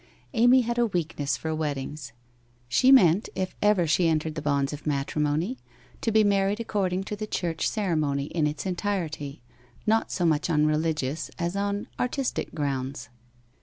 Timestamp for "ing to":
6.91-7.15